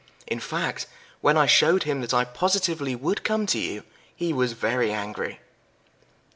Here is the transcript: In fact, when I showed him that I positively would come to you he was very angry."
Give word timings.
In 0.25 0.39
fact, 0.39 0.87
when 1.19 1.37
I 1.37 1.45
showed 1.45 1.83
him 1.83 2.01
that 2.01 2.11
I 2.11 2.25
positively 2.25 2.95
would 2.95 3.23
come 3.23 3.45
to 3.45 3.59
you 3.59 3.83
he 4.15 4.33
was 4.33 4.53
very 4.53 4.91
angry." 4.91 5.41